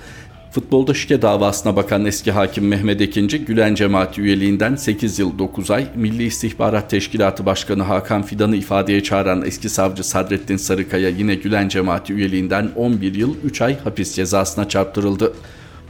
Futbolda 0.52 0.94
şike 0.94 1.22
davasına 1.22 1.76
bakan 1.76 2.04
eski 2.04 2.32
hakim 2.32 2.68
Mehmet 2.68 3.00
Ekinci, 3.00 3.44
Gülen 3.44 3.74
cemaati 3.74 4.20
üyeliğinden 4.20 4.76
8 4.76 5.18
yıl 5.18 5.38
9 5.38 5.70
ay, 5.70 5.86
Milli 5.94 6.24
İstihbarat 6.24 6.90
Teşkilatı 6.90 7.46
Başkanı 7.46 7.82
Hakan 7.82 8.22
Fidan'ı 8.22 8.56
ifadeye 8.56 9.02
çağıran 9.02 9.46
eski 9.46 9.68
savcı 9.68 10.04
Sadrettin 10.04 10.56
Sarıkaya 10.56 11.08
yine 11.08 11.34
Gülen 11.34 11.68
cemaati 11.68 12.12
üyeliğinden 12.12 12.70
11 12.76 13.14
yıl 13.14 13.34
3 13.44 13.62
ay 13.62 13.78
hapis 13.78 14.14
cezasına 14.14 14.68
çarptırıldı. 14.68 15.32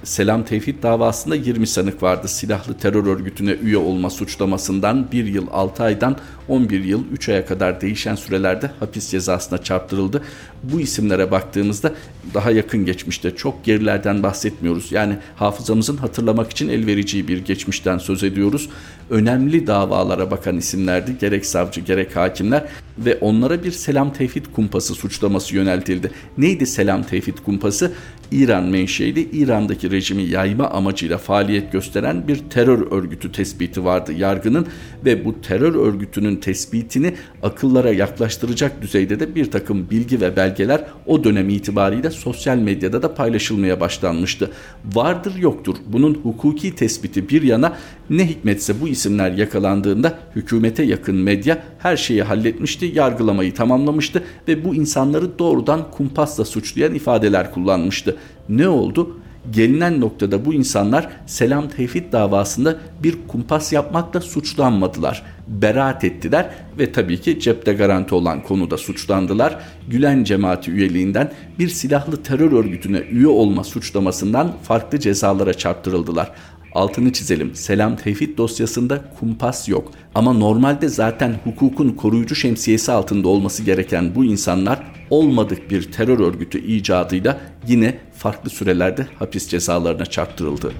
Selam 0.05 0.45
Tevhid 0.45 0.83
davasında 0.83 1.35
20 1.37 1.67
sanık 1.67 2.03
vardı. 2.03 2.29
Silahlı 2.29 2.75
terör 2.75 3.07
örgütüne 3.07 3.51
üye 3.51 3.77
olma 3.77 4.11
suçlamasından 4.11 5.13
1 5.13 5.25
yıl 5.25 5.47
6 5.53 5.83
aydan 5.83 6.17
11 6.49 6.85
yıl 6.85 7.05
3 7.13 7.29
aya 7.29 7.47
kadar 7.47 7.81
değişen 7.81 8.15
sürelerde 8.15 8.71
hapis 8.81 9.11
cezasına 9.11 9.59
çarptırıldı. 9.59 10.23
Bu 10.63 10.81
isimlere 10.81 11.31
baktığımızda 11.31 11.93
daha 12.35 12.51
yakın 12.51 12.85
geçmişte 12.85 13.37
çok 13.37 13.65
gerilerden 13.65 14.23
bahsetmiyoruz. 14.23 14.93
Yani 14.93 15.17
hafızamızın 15.37 15.97
hatırlamak 15.97 16.51
için 16.51 16.69
elvereceği 16.69 17.29
bir 17.29 17.45
geçmişten 17.45 17.99
söz 17.99 18.25
ediyoruz. 18.25 18.69
Önemli 19.13 19.67
davalara 19.67 20.31
bakan 20.31 20.57
isimlerdi 20.57 21.19
gerek 21.21 21.47
savcı 21.47 21.81
gerek 21.81 22.17
hakimler 22.17 22.65
ve 22.99 23.19
onlara 23.21 23.65
bir 23.65 23.71
Selam 23.71 24.13
Tevhid 24.13 24.47
kumpası 24.55 24.95
suçlaması 24.95 25.57
yöneltildi. 25.57 26.11
Neydi 26.39 26.67
Selam 26.67 27.03
Tevhid 27.03 27.39
kumpası? 27.45 27.93
İran 28.33 28.65
menşeli 28.65 29.31
İran'daki 29.31 29.91
rejimi 29.91 30.23
yayma 30.23 30.71
amacıyla 30.71 31.19
faaliyet 31.19 31.73
gösteren 31.73 32.29
bir 32.29 32.37
terör 32.51 32.93
örgütü 32.93 33.33
tespiti 33.33 33.85
vardı 33.85 34.13
yargının 34.13 34.67
ve 35.05 35.25
bu 35.25 35.41
terör 35.41 35.75
örgütünün 35.75 36.37
tespitini 36.37 37.15
akıllara 37.43 37.93
yaklaştıracak 37.93 38.83
düzeyde 38.83 39.21
de 39.21 39.35
bir 39.35 39.51
takım 39.51 39.91
bilgi 39.91 40.21
ve 40.21 40.37
belgeler 40.37 40.85
o 41.07 41.25
dönem 41.25 41.49
itibariyle 41.49 42.11
sosyal 42.11 42.57
medyada 42.57 43.03
da 43.03 43.15
paylaşılmaya 43.15 43.81
başlanmıştı. 43.81 44.51
Vardır 44.95 45.35
yoktur 45.39 45.77
bunun 45.87 46.15
hukuki 46.15 46.75
tespiti 46.75 47.29
bir 47.29 47.43
yana 47.43 47.77
ne 48.11 48.29
hikmetse 48.29 48.81
bu 48.81 48.89
isimler 49.03 49.31
yakalandığında 49.31 50.19
hükümete 50.37 50.83
yakın 50.83 51.17
medya 51.17 51.59
her 51.79 51.97
şeyi 51.97 52.23
halletmişti, 52.23 52.93
yargılamayı 52.95 53.55
tamamlamıştı 53.55 54.23
ve 54.49 54.65
bu 54.65 54.75
insanları 54.75 55.39
doğrudan 55.39 55.91
kumpasla 55.91 56.45
suçlayan 56.45 56.95
ifadeler 56.95 57.51
kullanmıştı. 57.51 58.17
Ne 58.49 58.69
oldu? 58.69 59.17
gelinen 59.51 60.01
noktada 60.01 60.45
bu 60.45 60.55
insanlar 60.55 61.09
Selam 61.27 61.69
Tevhid 61.69 62.13
davasında 62.13 62.77
bir 63.03 63.17
kumpas 63.29 63.73
yapmakla 63.73 64.21
suçlanmadılar. 64.21 65.23
Beraat 65.49 66.05
ettiler 66.05 66.51
ve 66.79 66.93
tabii 66.93 67.21
ki 67.21 67.41
cepte 67.41 67.73
garanti 67.73 68.15
olan 68.15 68.43
konuda 68.43 68.79
suçlandılar. 68.79 69.59
Gülen 69.89 70.25
cemaati 70.25 70.71
üyeliğinden 70.71 71.33
bir 71.59 71.69
silahlı 71.69 72.23
terör 72.23 72.53
örgütüne 72.53 72.99
üye 72.99 73.27
olma 73.27 73.65
suçlamasından 73.65 74.53
farklı 74.63 75.01
cezalara 75.01 75.55
çarptırıldılar. 75.55 76.31
Altını 76.75 77.13
çizelim. 77.13 77.55
Selam 77.55 77.97
Tevhid 77.97 78.39
dosyasında 78.39 79.05
kumpas 79.21 79.69
yok. 79.69 79.91
Ama 80.15 80.33
normalde 80.33 80.89
zaten 80.89 81.35
hukukun 81.45 81.91
koruyucu 81.91 82.35
şemsiyesi 82.35 82.93
altında 82.93 83.29
olması 83.29 83.63
gereken 83.63 84.15
bu 84.15 84.25
insanlar 84.25 84.83
olmadık 85.11 85.71
bir 85.71 85.93
terör 85.93 86.21
örgütü 86.21 86.67
icadıyla 86.67 87.41
yine 87.69 87.99
farklı 88.15 88.51
sürelerde 88.51 89.07
hapis 89.19 89.49
cezalarına 89.49 90.07
çarptırıldı. 90.07 90.73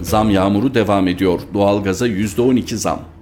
Zam 0.00 0.30
yağmuru 0.30 0.74
devam 0.74 1.08
ediyor. 1.08 1.40
Doğalgaza 1.54 2.08
%12 2.08 2.76
zam. 2.76 3.13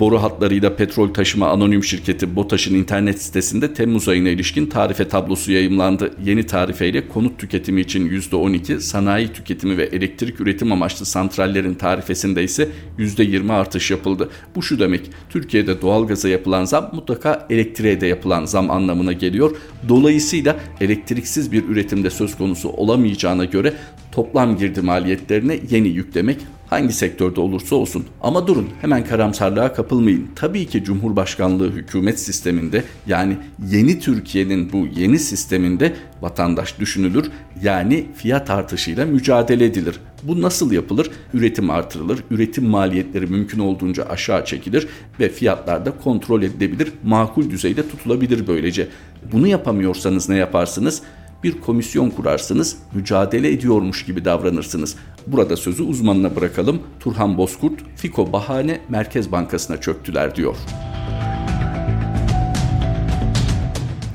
Boru 0.00 0.22
hatlarıyla 0.22 0.76
petrol 0.76 1.14
taşıma 1.14 1.48
anonim 1.48 1.84
şirketi 1.84 2.36
BOTAŞ'ın 2.36 2.74
internet 2.74 3.22
sitesinde 3.22 3.74
Temmuz 3.74 4.08
ayına 4.08 4.28
ilişkin 4.28 4.66
tarife 4.66 5.08
tablosu 5.08 5.52
yayımlandı. 5.52 6.14
Yeni 6.24 6.46
tarifeyle 6.46 7.08
konut 7.08 7.38
tüketimi 7.38 7.80
için 7.80 8.08
%12, 8.08 8.80
sanayi 8.80 9.32
tüketimi 9.32 9.78
ve 9.78 9.84
elektrik 9.84 10.40
üretim 10.40 10.72
amaçlı 10.72 11.06
santrallerin 11.06 11.74
tarifesinde 11.74 12.44
ise 12.44 12.68
%20 12.98 13.52
artış 13.52 13.90
yapıldı. 13.90 14.30
Bu 14.56 14.62
şu 14.62 14.78
demek, 14.78 15.10
Türkiye'de 15.30 15.82
doğalgaza 15.82 16.28
yapılan 16.28 16.64
zam 16.64 16.90
mutlaka 16.92 17.46
elektriğe 17.50 18.00
de 18.00 18.06
yapılan 18.06 18.44
zam 18.44 18.70
anlamına 18.70 19.12
geliyor. 19.12 19.56
Dolayısıyla 19.88 20.56
elektriksiz 20.80 21.52
bir 21.52 21.64
üretimde 21.64 22.10
söz 22.10 22.36
konusu 22.36 22.68
olamayacağına 22.68 23.44
göre 23.44 23.74
toplam 24.12 24.56
girdi 24.56 24.80
maliyetlerine 24.80 25.58
yeni 25.70 25.88
yüklemek 25.88 26.38
hangi 26.66 26.92
sektörde 26.92 27.40
olursa 27.40 27.76
olsun. 27.76 28.04
Ama 28.20 28.46
durun 28.46 28.68
hemen 28.80 29.04
karamsarlığa 29.04 29.72
kapılmayın. 29.72 30.28
Tabii 30.36 30.66
ki 30.66 30.84
Cumhurbaşkanlığı 30.84 31.72
hükümet 31.72 32.20
sisteminde 32.20 32.84
yani 33.06 33.36
yeni 33.70 34.00
Türkiye'nin 34.00 34.72
bu 34.72 34.86
yeni 34.96 35.18
sisteminde 35.18 35.96
vatandaş 36.22 36.78
düşünülür. 36.80 37.30
Yani 37.62 38.06
fiyat 38.16 38.50
artışıyla 38.50 39.06
mücadele 39.06 39.64
edilir. 39.64 40.00
Bu 40.22 40.42
nasıl 40.42 40.72
yapılır? 40.72 41.10
Üretim 41.34 41.70
artırılır, 41.70 42.18
üretim 42.30 42.64
maliyetleri 42.64 43.26
mümkün 43.26 43.58
olduğunca 43.58 44.04
aşağı 44.04 44.44
çekilir 44.44 44.88
ve 45.20 45.28
fiyatlar 45.28 45.86
da 45.86 45.90
kontrol 45.90 46.42
edilebilir, 46.42 46.92
makul 47.04 47.50
düzeyde 47.50 47.88
tutulabilir 47.88 48.46
böylece. 48.46 48.88
Bunu 49.32 49.46
yapamıyorsanız 49.46 50.28
ne 50.28 50.36
yaparsınız? 50.36 51.02
Bir 51.44 51.60
komisyon 51.60 52.10
kurarsınız, 52.10 52.76
mücadele 52.94 53.52
ediyormuş 53.52 54.04
gibi 54.04 54.24
davranırsınız. 54.24 54.96
Burada 55.26 55.56
sözü 55.56 55.82
uzmanına 55.82 56.36
bırakalım. 56.36 56.82
Turhan 57.00 57.38
Bozkurt, 57.38 57.80
Fiko 57.96 58.32
bahane 58.32 58.80
Merkez 58.88 59.32
Bankası'na 59.32 59.80
çöktüler 59.80 60.36
diyor. 60.36 60.56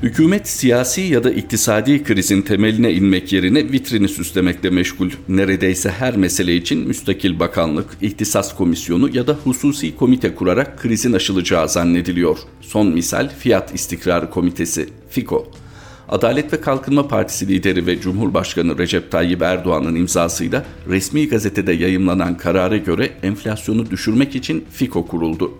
Hükümet 0.02 0.48
siyasi 0.48 1.00
ya 1.00 1.24
da 1.24 1.30
iktisadi 1.30 2.04
krizin 2.04 2.42
temeline 2.42 2.92
inmek 2.92 3.32
yerine 3.32 3.72
vitrini 3.72 4.08
süslemekle 4.08 4.70
meşgul. 4.70 5.10
Neredeyse 5.28 5.90
her 5.90 6.16
mesele 6.16 6.56
için 6.56 6.88
müstakil 6.88 7.38
bakanlık, 7.40 7.96
ihtisas 8.00 8.56
komisyonu 8.56 9.16
ya 9.16 9.26
da 9.26 9.32
hususi 9.32 9.96
komite 9.96 10.34
kurarak 10.34 10.78
krizin 10.78 11.12
aşılacağı 11.12 11.68
zannediliyor. 11.68 12.38
Son 12.60 12.86
misal 12.86 13.30
Fiyat 13.38 13.74
İstikrarı 13.74 14.30
Komitesi, 14.30 14.88
FİKO. 15.10 15.61
Adalet 16.08 16.52
ve 16.52 16.60
Kalkınma 16.60 17.08
Partisi 17.08 17.48
lideri 17.48 17.86
ve 17.86 18.00
Cumhurbaşkanı 18.00 18.78
Recep 18.78 19.10
Tayyip 19.10 19.42
Erdoğan'ın 19.42 19.94
imzasıyla 19.94 20.64
resmi 20.88 21.28
gazetede 21.28 21.72
yayımlanan 21.72 22.36
karara 22.36 22.76
göre 22.76 23.10
enflasyonu 23.22 23.90
düşürmek 23.90 24.36
için 24.36 24.64
FİKO 24.72 25.06
kuruldu. 25.06 25.52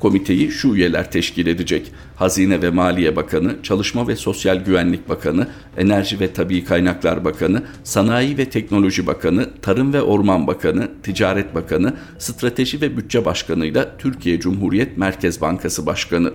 Komiteyi 0.00 0.50
şu 0.50 0.74
üyeler 0.74 1.10
teşkil 1.10 1.46
edecek. 1.46 1.92
Hazine 2.16 2.62
ve 2.62 2.70
Maliye 2.70 3.16
Bakanı, 3.16 3.56
Çalışma 3.62 4.08
ve 4.08 4.16
Sosyal 4.16 4.56
Güvenlik 4.56 5.08
Bakanı, 5.08 5.48
Enerji 5.76 6.20
ve 6.20 6.32
Tabi 6.32 6.64
Kaynaklar 6.64 7.24
Bakanı, 7.24 7.62
Sanayi 7.84 8.38
ve 8.38 8.44
Teknoloji 8.44 9.06
Bakanı, 9.06 9.50
Tarım 9.62 9.92
ve 9.92 10.02
Orman 10.02 10.46
Bakanı, 10.46 10.88
Ticaret 11.02 11.54
Bakanı, 11.54 11.94
Strateji 12.18 12.80
ve 12.80 12.96
Bütçe 12.96 13.24
Başkanı 13.24 13.66
ile 13.66 13.88
Türkiye 13.98 14.40
Cumhuriyet 14.40 14.98
Merkez 14.98 15.40
Bankası 15.40 15.86
Başkanı. 15.86 16.32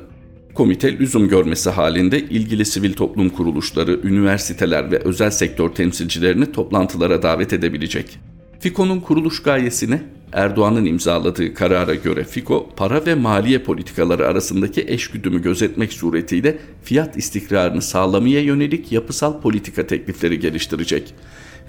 Komite 0.53 0.99
lüzum 0.99 1.27
görmesi 1.27 1.69
halinde 1.69 2.19
ilgili 2.19 2.65
sivil 2.65 2.93
toplum 2.93 3.29
kuruluşları, 3.29 3.99
üniversiteler 4.03 4.91
ve 4.91 4.99
özel 4.99 5.31
sektör 5.31 5.69
temsilcilerini 5.69 6.51
toplantılara 6.51 7.23
davet 7.23 7.53
edebilecek. 7.53 8.19
FİKO'nun 8.59 8.99
kuruluş 8.99 9.43
gayesine 9.43 10.01
Erdoğan'ın 10.33 10.85
imzaladığı 10.85 11.53
karara 11.53 11.95
göre 11.95 12.23
FİKO, 12.23 12.69
para 12.75 13.05
ve 13.05 13.15
maliye 13.15 13.59
politikaları 13.59 14.27
arasındaki 14.27 14.85
eşgüdümü 14.87 15.41
gözetmek 15.41 15.93
suretiyle 15.93 16.57
fiyat 16.83 17.17
istikrarını 17.17 17.81
sağlamaya 17.81 18.41
yönelik 18.41 18.91
yapısal 18.91 19.41
politika 19.41 19.87
teklifleri 19.87 20.39
geliştirecek 20.39 21.13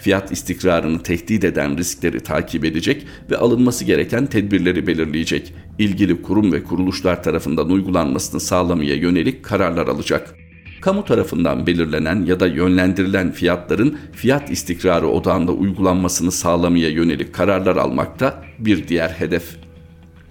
fiyat 0.03 0.33
istikrarını 0.33 1.03
tehdit 1.03 1.45
eden 1.45 1.79
riskleri 1.79 2.21
takip 2.21 2.65
edecek 2.65 3.07
ve 3.31 3.37
alınması 3.37 3.85
gereken 3.85 4.27
tedbirleri 4.27 4.87
belirleyecek. 4.87 5.55
İlgili 5.79 6.23
kurum 6.23 6.53
ve 6.53 6.65
kuruluşlar 6.65 7.23
tarafından 7.23 7.71
uygulanmasını 7.71 8.41
sağlamaya 8.41 8.95
yönelik 8.95 9.43
kararlar 9.43 9.87
alacak. 9.89 10.35
Kamu 10.81 11.05
tarafından 11.05 11.67
belirlenen 11.67 12.25
ya 12.25 12.41
da 12.41 12.47
yönlendirilen 12.47 13.33
fiyatların 13.33 13.99
fiyat 14.13 14.51
istikrarı 14.51 15.09
odağında 15.09 15.53
uygulanmasını 15.53 16.33
sağlamaya 16.33 16.89
yönelik 16.89 17.33
kararlar 17.33 17.77
almakta 17.77 18.45
bir 18.59 18.89
diğer 18.89 19.09
hedef. 19.09 19.45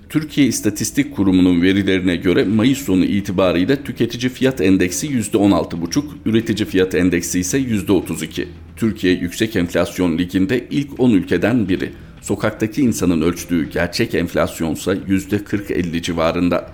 Türkiye 0.09 0.47
İstatistik 0.47 1.15
Kurumu'nun 1.15 1.61
verilerine 1.61 2.15
göre 2.15 2.43
Mayıs 2.43 2.85
sonu 2.85 3.05
itibariyle 3.05 3.83
tüketici 3.83 4.29
fiyat 4.29 4.61
endeksi 4.61 5.07
%16,5, 5.07 6.03
üretici 6.25 6.65
fiyat 6.69 6.95
endeksi 6.95 7.39
ise 7.39 7.59
%32. 7.59 8.45
Türkiye 8.81 9.13
Yüksek 9.13 9.55
Enflasyon 9.55 10.17
Ligi'nde 10.17 10.67
ilk 10.69 10.99
10 10.99 11.11
ülkeden 11.11 11.69
biri. 11.69 11.91
Sokaktaki 12.21 12.81
insanın 12.81 13.21
ölçtüğü 13.21 13.69
gerçek 13.69 14.15
enflasyonsa 14.15 14.93
%40-50 14.93 16.01
civarında. 16.01 16.69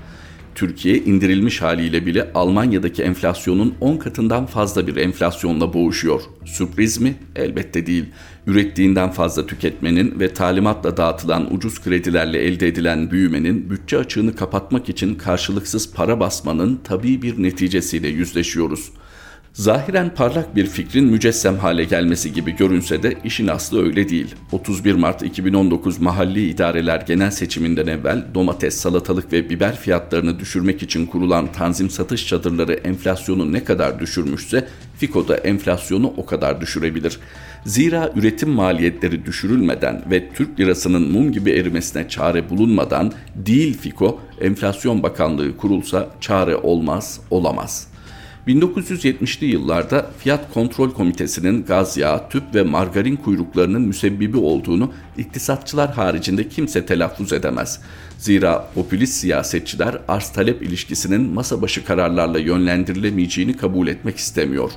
Türkiye 0.55 0.97
indirilmiş 0.97 1.61
haliyle 1.61 2.05
bile 2.05 2.31
Almanya'daki 2.33 3.03
enflasyonun 3.03 3.75
10 3.81 3.97
katından 3.97 4.45
fazla 4.45 4.87
bir 4.87 4.95
enflasyonla 4.95 5.73
boğuşuyor. 5.73 6.21
Sürpriz 6.45 6.97
mi? 6.97 7.15
Elbette 7.35 7.85
değil. 7.85 8.05
Ürettiğinden 8.47 9.11
fazla 9.11 9.47
tüketmenin 9.47 10.19
ve 10.19 10.33
talimatla 10.33 10.97
dağıtılan 10.97 11.53
ucuz 11.53 11.81
kredilerle 11.81 12.39
elde 12.39 12.67
edilen 12.67 13.11
büyümenin 13.11 13.69
bütçe 13.69 13.97
açığını 13.97 14.35
kapatmak 14.35 14.89
için 14.89 15.15
karşılıksız 15.15 15.93
para 15.93 16.19
basmanın 16.19 16.79
tabii 16.83 17.21
bir 17.21 17.43
neticesiyle 17.43 18.07
yüzleşiyoruz.'' 18.07 19.06
Zahiren 19.57 20.13
parlak 20.15 20.55
bir 20.55 20.65
fikrin 20.65 21.05
mücessem 21.05 21.57
hale 21.57 21.83
gelmesi 21.83 22.33
gibi 22.33 22.55
görünse 22.55 23.03
de 23.03 23.17
işin 23.23 23.47
aslı 23.47 23.85
öyle 23.85 24.09
değil. 24.09 24.35
31 24.51 24.95
Mart 24.95 25.23
2019 25.23 25.99
Mahalli 25.99 26.49
İdareler 26.49 27.01
Genel 27.01 27.31
Seçiminden 27.31 27.87
evvel 27.87 28.25
domates, 28.33 28.75
salatalık 28.75 29.33
ve 29.33 29.49
biber 29.49 29.75
fiyatlarını 29.75 30.39
düşürmek 30.39 30.83
için 30.83 31.05
kurulan 31.05 31.51
tanzim 31.51 31.89
satış 31.89 32.27
çadırları 32.27 32.73
enflasyonu 32.73 33.53
ne 33.53 33.63
kadar 33.63 33.99
düşürmüşse 33.99 34.67
FIKO 34.97 35.27
da 35.27 35.37
enflasyonu 35.37 36.13
o 36.17 36.25
kadar 36.25 36.61
düşürebilir. 36.61 37.19
Zira 37.65 38.11
üretim 38.15 38.49
maliyetleri 38.49 39.25
düşürülmeden 39.25 40.03
ve 40.11 40.29
Türk 40.33 40.59
lirasının 40.59 41.11
mum 41.11 41.31
gibi 41.31 41.51
erimesine 41.51 42.09
çare 42.09 42.49
bulunmadan 42.49 43.11
değil 43.35 43.77
FIKO, 43.77 44.19
Enflasyon 44.41 45.03
Bakanlığı 45.03 45.57
kurulsa 45.57 46.09
çare 46.21 46.55
olmaz, 46.55 47.19
olamaz.'' 47.31 47.97
1970'li 48.48 49.46
yıllarda 49.46 50.12
Fiyat 50.20 50.54
Kontrol 50.54 50.92
Komitesi'nin 50.92 51.63
gaz 51.63 51.98
yağı, 51.98 52.30
tüp 52.30 52.44
ve 52.56 52.63
margarin 52.63 53.16
kuyruklarının 53.16 53.82
müsebbibi 53.82 54.38
olduğunu 54.38 54.94
iktisatçılar 55.18 55.94
haricinde 55.94 56.50
kimse 56.50 56.86
telaffuz 56.86 57.34
edemez. 57.34 57.82
Zira 58.18 58.70
popülist 58.75 59.13
siyasetçiler 59.13 59.98
arz 60.08 60.30
talep 60.30 60.63
ilişkisinin 60.63 61.22
masa 61.22 61.62
başı 61.62 61.86
kararlarla 61.86 62.39
yönlendirilemeyeceğini 62.39 63.58
kabul 63.58 63.88
etmek 63.88 64.18
istemiyor. 64.18 64.72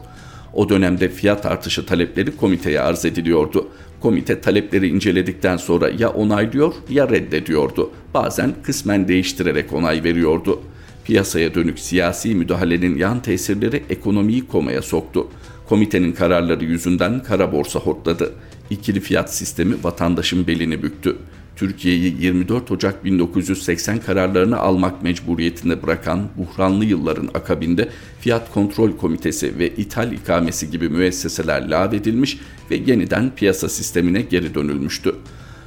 O 0.53 0.69
dönemde 0.69 1.09
fiyat 1.09 1.47
artışı 1.47 1.87
talepleri 1.87 2.37
komiteye 2.37 2.81
arz 2.81 3.05
ediliyordu. 3.05 3.69
Komite 4.01 4.41
talepleri 4.41 4.89
inceledikten 4.89 5.57
sonra 5.57 5.89
ya 5.99 6.11
onaylıyor 6.11 6.75
ya 6.89 7.09
reddediyordu. 7.09 7.91
Bazen 8.15 8.55
kısmen 8.63 9.09
değiştirerek 9.09 9.73
onay 9.73 10.05
veriyordu. 10.05 10.61
Piyasaya 11.11 11.55
dönük 11.55 11.79
siyasi 11.79 12.35
müdahalenin 12.35 12.99
yan 12.99 13.23
tesirleri 13.23 13.83
ekonomiyi 13.91 14.47
komaya 14.47 14.83
soktu. 14.83 15.29
Komitenin 15.69 16.13
kararları 16.13 16.65
yüzünden 16.65 17.23
kara 17.23 17.53
borsa 17.53 17.81
hortladı. 17.81 18.33
İkili 18.71 19.01
fiyat 19.01 19.35
sistemi 19.35 19.75
vatandaşın 19.85 20.47
belini 20.47 20.83
büktü. 20.83 21.17
Türkiye'yi 21.57 22.17
24 22.21 22.71
Ocak 22.71 23.05
1980 23.05 23.99
kararlarını 23.99 24.59
almak 24.59 25.03
mecburiyetinde 25.03 25.83
bırakan 25.83 26.29
buhranlı 26.37 26.85
yılların 26.85 27.29
akabinde 27.35 27.89
Fiyat 28.21 28.55
Kontrol 28.55 28.97
Komitesi 28.97 29.59
ve 29.59 29.69
İthal 29.69 30.13
İkamesi 30.13 30.71
gibi 30.71 30.89
müesseseler 30.89 31.71
lağvedilmiş 31.71 32.39
ve 32.71 32.77
yeniden 32.87 33.35
piyasa 33.37 33.69
sistemine 33.69 34.21
geri 34.21 34.55
dönülmüştü. 34.55 35.15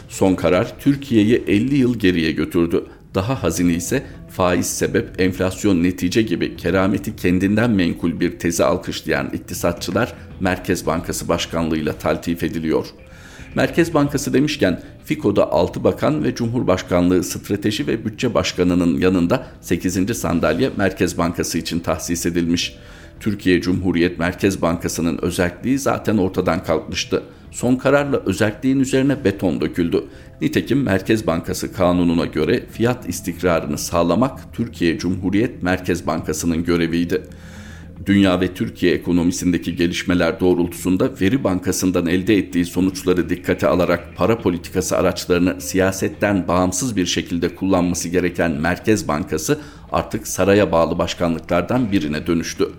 Son 0.10 0.36
karar 0.36 0.80
Türkiye'yi 0.80 1.44
50 1.48 1.76
yıl 1.76 2.00
geriye 2.00 2.32
götürdü. 2.32 2.84
Daha 3.16 3.44
hazini 3.44 3.74
ise 3.74 4.04
faiz 4.30 4.66
sebep, 4.66 5.22
enflasyon 5.22 5.84
netice 5.84 6.22
gibi 6.22 6.58
kerameti 6.58 7.16
kendinden 7.16 7.72
menkul 7.72 8.20
bir 8.20 8.40
tezi 8.40 8.64
alkışlayan 8.64 9.30
iktisatçılar 9.34 10.14
Merkez 10.40 10.86
Bankası 10.86 11.28
Başkanlığıyla 11.28 11.94
taltif 11.94 12.44
ediliyor. 12.44 12.86
Merkez 13.56 13.94
Bankası 13.94 14.34
demişken 14.34 14.82
FİKO'da 15.06 15.52
6 15.52 15.84
bakan 15.84 16.24
ve 16.24 16.36
Cumhurbaşkanlığı 16.36 17.24
Strateji 17.24 17.88
ve 17.88 18.06
Bütçe 18.06 18.34
Başkanı'nın 18.34 19.00
yanında 19.00 19.48
8. 19.62 20.18
sandalye 20.18 20.72
Merkez 20.78 21.18
Bankası 21.18 21.58
için 21.58 21.80
tahsis 21.80 22.26
edilmiş. 22.26 22.76
Türkiye 23.20 23.62
Cumhuriyet 23.62 24.20
Merkez 24.20 24.62
Bankası'nın 24.62 25.20
özelliği 25.22 25.80
zaten 25.80 26.18
ortadan 26.18 26.64
kalkmıştı. 26.64 27.24
Son 27.54 27.76
kararla 27.76 28.18
özelliğin 28.26 28.80
üzerine 28.80 29.24
beton 29.24 29.62
döküldü. 29.62 30.04
Nitekim 30.42 30.84
Merkez 30.84 31.28
Bankası 31.28 31.74
kanununa 31.74 32.26
göre 32.26 32.66
fiyat 32.72 33.10
istikrarını 33.10 33.78
sağlamak 33.78 34.54
Türkiye 34.54 34.98
Cumhuriyet 34.98 35.64
Merkez 35.64 36.08
Bankası'nın 36.08 36.64
göreviydi. 36.64 37.24
Dünya 38.06 38.42
ve 38.42 38.54
Türkiye 38.54 38.94
ekonomisindeki 38.94 39.76
gelişmeler 39.76 40.40
doğrultusunda 40.40 41.12
Veri 41.22 41.44
Bankası'ndan 41.44 42.06
elde 42.06 42.38
ettiği 42.38 42.66
sonuçları 42.66 43.30
dikkate 43.30 43.68
alarak 43.68 44.16
para 44.16 44.38
politikası 44.38 44.98
araçlarını 44.98 45.62
siyasetten 45.62 46.48
bağımsız 46.48 46.96
bir 46.96 47.06
şekilde 47.06 47.56
kullanması 47.56 48.10
gereken 48.10 48.52
Merkez 48.52 49.08
Bankası 49.08 49.60
artık 49.92 50.28
saraya 50.28 50.72
bağlı 50.72 50.98
başkanlıklardan 50.98 51.92
birine 51.92 52.28
dönüştü 52.28 52.70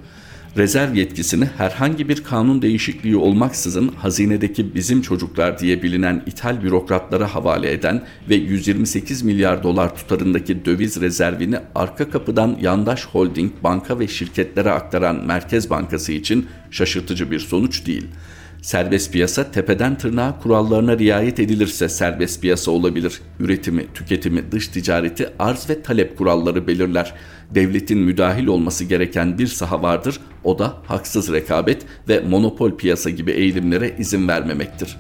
rezerv 0.57 0.95
yetkisini 0.95 1.45
herhangi 1.45 2.09
bir 2.09 2.25
kanun 2.25 2.63
değişikliği 2.63 3.17
olmaksızın 3.17 3.89
hazinedeki 3.89 4.75
bizim 4.75 5.03
çocuklar 5.03 5.59
diye 5.59 5.83
bilinen 5.83 6.23
ithal 6.27 6.63
bürokratlara 6.63 7.35
havale 7.35 7.73
eden 7.73 8.03
ve 8.29 8.35
128 8.35 9.23
milyar 9.23 9.63
dolar 9.63 9.97
tutarındaki 9.97 10.65
döviz 10.65 11.01
rezervini 11.01 11.57
arka 11.75 12.11
kapıdan 12.11 12.57
yandaş 12.61 13.05
holding, 13.05 13.53
banka 13.65 13.99
ve 13.99 14.09
şirketlere 14.09 14.71
aktaran 14.71 15.25
Merkez 15.27 15.71
Bankası 15.71 16.13
için 16.13 16.47
şaşırtıcı 16.71 17.31
bir 17.31 17.41
sonuç 17.41 17.87
değil. 17.87 18.07
Serbest 18.65 19.13
piyasa 19.13 19.51
tepeden 19.51 19.99
tırnağa 19.99 20.39
kurallarına 20.43 20.99
riayet 20.99 21.41
edilirse 21.41 21.89
serbest 21.89 22.41
piyasa 22.41 22.71
olabilir. 22.71 23.21
Üretimi, 23.41 23.87
tüketimi, 23.95 24.53
dış 24.53 24.69
ticareti 24.69 25.29
arz 25.39 25.71
ve 25.71 25.83
talep 25.83 26.19
kuralları 26.19 26.67
belirler. 26.67 27.15
Devletin 27.51 27.99
müdahil 27.99 28.47
olması 28.47 28.85
gereken 28.85 29.39
bir 29.39 29.47
saha 29.47 29.83
vardır. 29.83 30.21
O 30.45 30.59
da 30.59 30.77
haksız 30.87 31.33
rekabet 31.33 31.83
ve 32.09 32.21
monopol 32.21 32.77
piyasa 32.77 33.11
gibi 33.11 33.31
eğilimlere 33.31 33.95
izin 33.99 34.29
vermemektir. 34.29 34.97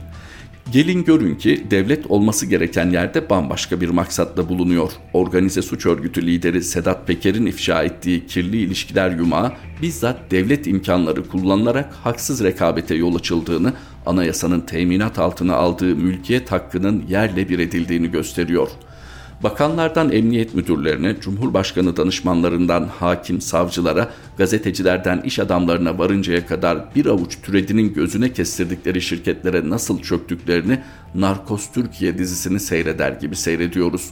Gelin 0.72 1.04
görün 1.04 1.34
ki 1.34 1.66
devlet 1.70 2.06
olması 2.06 2.46
gereken 2.46 2.90
yerde 2.90 3.30
bambaşka 3.30 3.80
bir 3.80 3.88
maksatla 3.88 4.48
bulunuyor. 4.48 4.92
Organize 5.12 5.62
suç 5.62 5.86
örgütü 5.86 6.26
lideri 6.26 6.62
Sedat 6.62 7.06
Peker'in 7.06 7.46
ifşa 7.46 7.82
ettiği 7.82 8.26
kirli 8.26 8.56
ilişkiler 8.56 9.10
yumağı 9.10 9.52
bizzat 9.82 10.30
devlet 10.30 10.66
imkanları 10.66 11.28
kullanılarak 11.28 11.94
haksız 11.94 12.44
rekabete 12.44 12.94
yol 12.94 13.14
açıldığını, 13.14 13.72
anayasanın 14.06 14.60
teminat 14.60 15.18
altına 15.18 15.54
aldığı 15.54 15.96
mülkiyet 15.96 16.52
hakkının 16.52 17.04
yerle 17.08 17.48
bir 17.48 17.58
edildiğini 17.58 18.10
gösteriyor.'' 18.10 18.93
Bakanlardan 19.42 20.12
emniyet 20.12 20.54
müdürlerine, 20.54 21.16
Cumhurbaşkanı 21.20 21.96
danışmanlarından 21.96 22.88
hakim, 22.88 23.40
savcılara, 23.40 24.10
gazetecilerden 24.38 25.20
iş 25.20 25.38
adamlarına 25.38 25.98
varıncaya 25.98 26.46
kadar 26.46 26.78
bir 26.96 27.06
avuç 27.06 27.38
türedinin 27.42 27.94
gözüne 27.94 28.32
kestirdikleri 28.32 29.00
şirketlere 29.00 29.70
nasıl 29.70 30.02
çöktüklerini 30.02 30.80
Narkos 31.14 31.72
Türkiye 31.72 32.18
dizisini 32.18 32.60
seyreder 32.60 33.12
gibi 33.12 33.36
seyrediyoruz. 33.36 34.10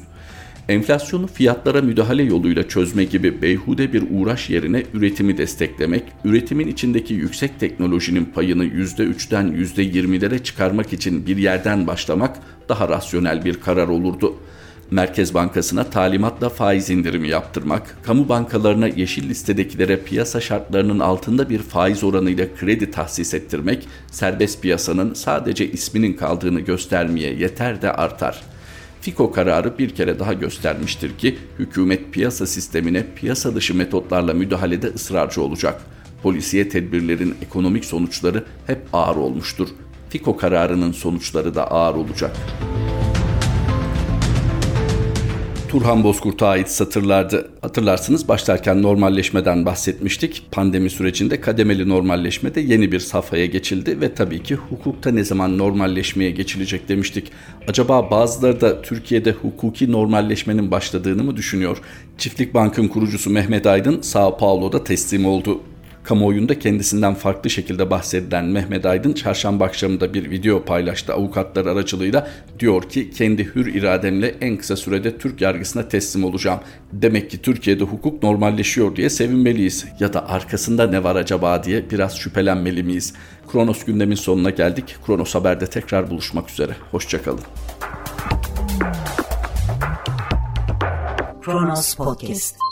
Enflasyonu 0.68 1.26
fiyatlara 1.26 1.82
müdahale 1.82 2.22
yoluyla 2.22 2.68
çözme 2.68 3.04
gibi 3.04 3.42
beyhude 3.42 3.92
bir 3.92 4.04
uğraş 4.10 4.50
yerine 4.50 4.82
üretimi 4.94 5.38
desteklemek, 5.38 6.04
üretimin 6.24 6.68
içindeki 6.68 7.14
yüksek 7.14 7.60
teknolojinin 7.60 8.24
payını 8.24 8.64
%3'ten 8.64 9.46
%20'lere 9.46 10.42
çıkarmak 10.42 10.92
için 10.92 11.26
bir 11.26 11.36
yerden 11.36 11.86
başlamak 11.86 12.38
daha 12.68 12.88
rasyonel 12.88 13.44
bir 13.44 13.60
karar 13.60 13.88
olurdu.'' 13.88 14.51
Merkez 14.92 15.34
Bankası'na 15.34 15.84
talimatla 15.84 16.48
faiz 16.48 16.90
indirimi 16.90 17.28
yaptırmak, 17.28 17.96
kamu 18.02 18.28
bankalarına 18.28 18.88
yeşil 18.88 19.28
listedekilere 19.28 20.02
piyasa 20.02 20.40
şartlarının 20.40 20.98
altında 20.98 21.50
bir 21.50 21.58
faiz 21.58 22.04
oranıyla 22.04 22.46
kredi 22.60 22.90
tahsis 22.90 23.34
ettirmek, 23.34 23.88
serbest 24.10 24.62
piyasanın 24.62 25.14
sadece 25.14 25.70
isminin 25.70 26.12
kaldığını 26.12 26.60
göstermeye 26.60 27.34
yeter 27.34 27.82
de 27.82 27.92
artar. 27.92 28.42
FIKO 29.00 29.32
kararı 29.32 29.78
bir 29.78 29.90
kere 29.90 30.18
daha 30.18 30.32
göstermiştir 30.32 31.18
ki 31.18 31.38
hükümet 31.58 32.12
piyasa 32.12 32.46
sistemine 32.46 33.06
piyasa 33.16 33.54
dışı 33.54 33.74
metotlarla 33.74 34.34
müdahalede 34.34 34.86
ısrarcı 34.86 35.42
olacak. 35.42 35.82
Polisiye 36.22 36.68
tedbirlerin 36.68 37.34
ekonomik 37.42 37.84
sonuçları 37.84 38.44
hep 38.66 38.80
ağır 38.92 39.16
olmuştur. 39.16 39.68
FIKO 40.08 40.36
kararının 40.36 40.92
sonuçları 40.92 41.54
da 41.54 41.70
ağır 41.70 41.94
olacak.'' 41.94 42.81
Turhan 45.72 46.04
Bozkurt'a 46.04 46.48
ait 46.48 46.68
satırlardı. 46.68 47.50
Hatırlarsınız 47.62 48.28
başlarken 48.28 48.82
normalleşmeden 48.82 49.66
bahsetmiştik. 49.66 50.42
Pandemi 50.50 50.90
sürecinde 50.90 51.40
kademeli 51.40 51.88
normalleşmede 51.88 52.60
yeni 52.60 52.92
bir 52.92 53.00
safhaya 53.00 53.46
geçildi 53.46 54.00
ve 54.00 54.14
tabii 54.14 54.42
ki 54.42 54.54
hukukta 54.54 55.10
ne 55.10 55.24
zaman 55.24 55.58
normalleşmeye 55.58 56.30
geçilecek 56.30 56.88
demiştik. 56.88 57.32
Acaba 57.68 58.10
bazıları 58.10 58.60
da 58.60 58.82
Türkiye'de 58.82 59.32
hukuki 59.32 59.92
normalleşmenin 59.92 60.70
başladığını 60.70 61.24
mı 61.24 61.36
düşünüyor? 61.36 61.78
Çiftlik 62.18 62.54
Bank'ın 62.54 62.88
kurucusu 62.88 63.30
Mehmet 63.30 63.66
Aydın 63.66 64.00
Sao 64.00 64.36
Paulo'da 64.36 64.84
teslim 64.84 65.26
oldu. 65.26 65.60
Kamuoyunda 66.04 66.58
kendisinden 66.58 67.14
farklı 67.14 67.50
şekilde 67.50 67.90
bahsedilen 67.90 68.44
Mehmet 68.44 68.86
Aydın 68.86 69.12
çarşamba 69.12 69.64
akşamında 69.64 70.14
bir 70.14 70.30
video 70.30 70.64
paylaştı 70.64 71.12
avukatlar 71.14 71.66
aracılığıyla. 71.66 72.28
Diyor 72.58 72.82
ki 72.82 73.10
kendi 73.10 73.44
hür 73.54 73.74
irademle 73.74 74.34
en 74.40 74.56
kısa 74.56 74.76
sürede 74.76 75.18
Türk 75.18 75.40
yargısına 75.40 75.88
teslim 75.88 76.24
olacağım. 76.24 76.60
Demek 76.92 77.30
ki 77.30 77.42
Türkiye'de 77.42 77.84
hukuk 77.84 78.22
normalleşiyor 78.22 78.96
diye 78.96 79.10
sevinmeliyiz. 79.10 79.84
Ya 80.00 80.12
da 80.12 80.28
arkasında 80.28 80.86
ne 80.86 81.04
var 81.04 81.16
acaba 81.16 81.64
diye 81.64 81.90
biraz 81.90 82.16
şüphelenmeli 82.16 82.82
miyiz? 82.82 83.14
Kronos 83.52 83.84
gündemin 83.84 84.16
sonuna 84.16 84.50
geldik. 84.50 84.96
Kronos 85.06 85.34
Haber'de 85.34 85.66
tekrar 85.66 86.10
buluşmak 86.10 86.50
üzere. 86.50 86.72
Hoşçakalın. 86.90 87.40
Kronos 91.42 91.94
Podcast 91.94 92.71